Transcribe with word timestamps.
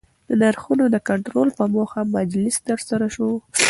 د 0.27 0.31
نرخونو 0.41 0.85
د 0.89 0.97
کنټرول 1.09 1.49
په 1.57 1.63
موخه 1.73 2.01
مجلس 2.15 2.55
ترسره 2.67 3.07
سو 3.15 3.29